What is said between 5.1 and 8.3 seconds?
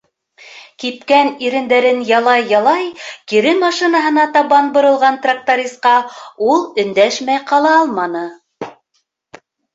тракторисҡа ул өндәшмәй ҡала алманы.